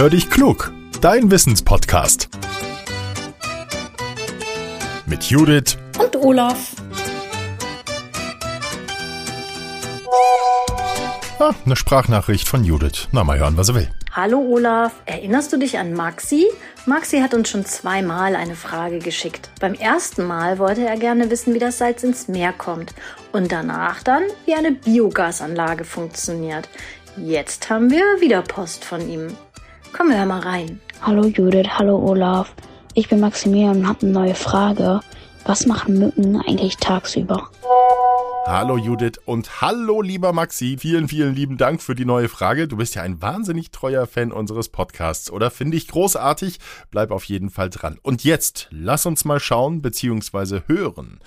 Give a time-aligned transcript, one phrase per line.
[0.00, 2.30] Hör dich klug, dein Wissenspodcast.
[5.04, 6.74] Mit Judith und Olaf.
[11.38, 13.08] Ah, eine Sprachnachricht von Judith.
[13.12, 13.90] Na, mal hören, was er will.
[14.12, 16.46] Hallo Olaf, erinnerst du dich an Maxi?
[16.86, 19.50] Maxi hat uns schon zweimal eine Frage geschickt.
[19.60, 22.94] Beim ersten Mal wollte er gerne wissen, wie das Salz ins Meer kommt
[23.32, 26.70] und danach dann, wie eine Biogasanlage funktioniert.
[27.18, 29.36] Jetzt haben wir wieder Post von ihm.
[29.92, 30.80] Komm, hör mal rein.
[31.02, 32.54] Hallo Judith, hallo Olaf.
[32.94, 35.00] Ich bin Maximilian und habe eine neue Frage.
[35.44, 37.50] Was machen Mücken eigentlich tagsüber?
[38.46, 40.76] Hallo Judith und hallo lieber Maxi.
[40.78, 42.68] Vielen, vielen lieben Dank für die neue Frage.
[42.68, 45.50] Du bist ja ein wahnsinnig treuer Fan unseres Podcasts, oder?
[45.50, 46.58] Finde ich großartig.
[46.90, 47.98] Bleib auf jeden Fall dran.
[48.02, 50.62] Und jetzt lass uns mal schauen bzw.
[50.66, 51.20] hören.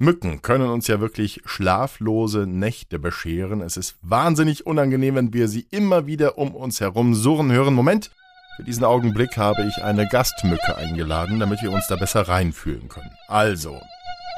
[0.00, 3.60] Mücken können uns ja wirklich schlaflose Nächte bescheren.
[3.60, 7.74] Es ist wahnsinnig unangenehm, wenn wir sie immer wieder um uns herum surren hören.
[7.74, 8.12] Moment,
[8.56, 13.10] für diesen Augenblick habe ich eine Gastmücke eingeladen, damit wir uns da besser reinfühlen können.
[13.26, 13.80] Also,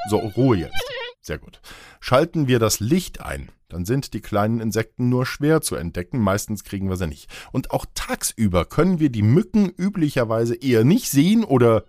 [0.09, 0.83] so Ruhe jetzt.
[1.21, 1.61] Sehr gut.
[1.99, 6.63] Schalten wir das Licht ein, dann sind die kleinen Insekten nur schwer zu entdecken, meistens
[6.63, 7.29] kriegen wir sie nicht.
[7.51, 11.83] Und auch tagsüber können wir die Mücken üblicherweise eher nicht sehen oder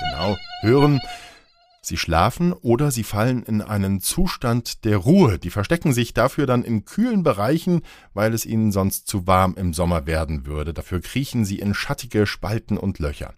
[0.00, 1.00] genau hören.
[1.80, 5.38] Sie schlafen oder sie fallen in einen Zustand der Ruhe.
[5.38, 7.82] Die verstecken sich dafür dann in kühlen Bereichen,
[8.14, 10.74] weil es ihnen sonst zu warm im Sommer werden würde.
[10.74, 13.34] Dafür kriechen sie in schattige Spalten und Löcher.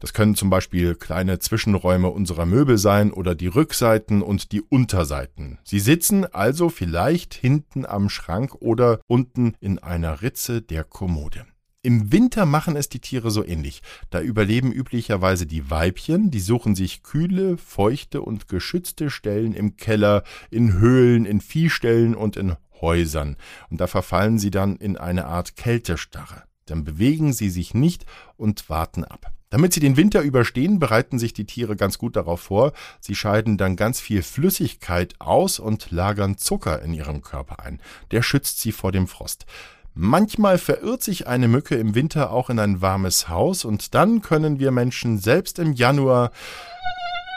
[0.00, 5.58] Das können zum Beispiel kleine Zwischenräume unserer Möbel sein oder die Rückseiten und die Unterseiten.
[5.64, 11.46] Sie sitzen also vielleicht hinten am Schrank oder unten in einer Ritze der Kommode.
[11.88, 13.80] Im Winter machen es die Tiere so ähnlich.
[14.10, 20.22] Da überleben üblicherweise die Weibchen, die suchen sich kühle, feuchte und geschützte Stellen im Keller,
[20.50, 23.38] in Höhlen, in Viehställen und in Häusern.
[23.70, 26.42] Und da verfallen sie dann in eine Art Kältestarre.
[26.66, 28.04] Dann bewegen sie sich nicht
[28.36, 29.32] und warten ab.
[29.48, 32.74] Damit sie den Winter überstehen, bereiten sich die Tiere ganz gut darauf vor.
[33.00, 37.80] Sie scheiden dann ganz viel Flüssigkeit aus und lagern Zucker in ihrem Körper ein.
[38.10, 39.46] Der schützt sie vor dem Frost.
[39.94, 44.58] Manchmal verirrt sich eine Mücke im Winter auch in ein warmes Haus und dann können
[44.58, 46.30] wir Menschen selbst im Januar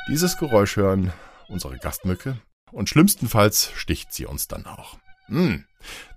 [0.07, 1.11] dieses Geräusch hören,
[1.47, 2.37] unsere Gastmücke,
[2.71, 4.97] und schlimmstenfalls sticht sie uns dann auch.
[5.27, 5.65] Hm.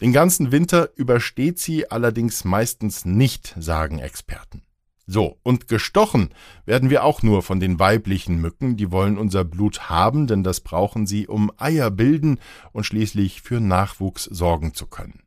[0.01, 4.63] Den ganzen Winter übersteht sie allerdings meistens nicht, sagen Experten.
[5.07, 6.31] So, und gestochen
[6.65, 10.61] werden wir auch nur von den weiblichen Mücken, die wollen unser Blut haben, denn das
[10.61, 12.41] brauchen sie, um Eier bilden
[12.73, 15.21] und schließlich für Nachwuchs sorgen zu können.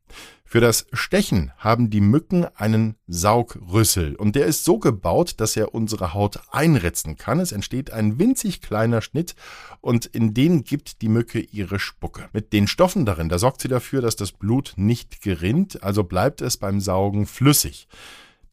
[0.49, 5.75] Für das Stechen haben die Mücken einen Saugrüssel und der ist so gebaut, dass er
[5.75, 7.41] unsere Haut einritzen kann.
[7.41, 9.35] Es entsteht ein winzig kleiner Schnitt
[9.81, 12.29] und in den gibt die Mücke ihre Spucke.
[12.31, 16.41] Mit den Stoffen darin, da sorgt sie dafür, dass das Blut nicht gerinnt, also bleibt
[16.41, 17.89] es beim Saugen flüssig.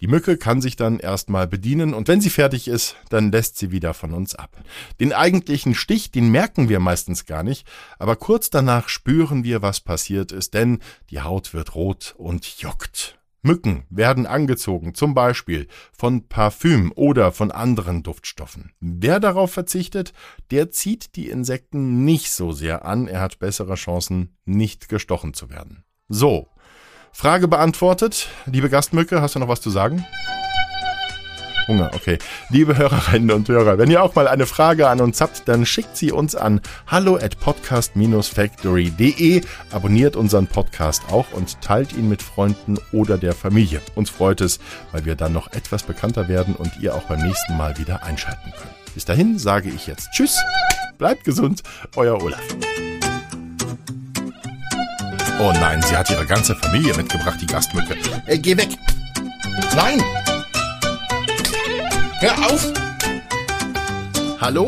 [0.00, 3.70] Die Mücke kann sich dann erstmal bedienen und wenn sie fertig ist, dann lässt sie
[3.70, 4.56] wieder von uns ab.
[5.00, 7.66] Den eigentlichen Stich, den merken wir meistens gar nicht,
[7.98, 13.18] aber kurz danach spüren wir, was passiert ist, denn die Haut wird rot und juckt.
[13.44, 18.72] Mücken werden angezogen, zum Beispiel von Parfüm oder von anderen Duftstoffen.
[18.80, 20.14] Wer darauf verzichtet,
[20.50, 25.50] der zieht die Insekten nicht so sehr an, er hat bessere Chancen, nicht gestochen zu
[25.50, 25.84] werden.
[26.08, 26.48] So,
[27.14, 28.28] Frage beantwortet.
[28.44, 30.04] Liebe Gastmücke, hast du noch was zu sagen?
[31.68, 32.18] Hunger, okay.
[32.50, 35.96] Liebe Hörerinnen und Hörer, wenn ihr auch mal eine Frage an uns habt, dann schickt
[35.96, 42.76] sie uns an hallo at podcast-factory.de, abonniert unseren Podcast auch und teilt ihn mit Freunden
[42.92, 43.80] oder der Familie.
[43.94, 44.60] Uns freut es,
[44.92, 48.52] weil wir dann noch etwas bekannter werden und ihr auch beim nächsten Mal wieder einschalten
[48.52, 48.74] könnt.
[48.92, 50.38] Bis dahin sage ich jetzt Tschüss,
[50.98, 51.62] bleibt gesund,
[51.96, 52.42] euer Olaf.
[55.40, 57.96] Oh nein, sie hat ihre ganze Familie mitgebracht, die Gastmücke.
[58.26, 58.68] Äh, geh weg!
[59.74, 60.02] Nein!
[62.20, 62.72] Hör auf!
[64.40, 64.66] Hallo?